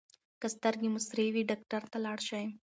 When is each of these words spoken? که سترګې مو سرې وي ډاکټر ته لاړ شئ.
که 0.41 0.47
سترګې 0.55 0.87
مو 0.93 0.99
سرې 1.07 1.25
وي 1.33 1.43
ډاکټر 1.49 1.81
ته 1.91 1.97
لاړ 2.05 2.19
شئ. 2.27 2.45